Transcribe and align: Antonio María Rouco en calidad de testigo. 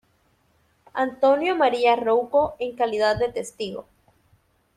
Antonio 0.95 1.55
María 1.55 1.95
Rouco 1.95 2.55
en 2.57 2.75
calidad 2.75 3.17
de 3.19 3.29
testigo. 3.31 3.85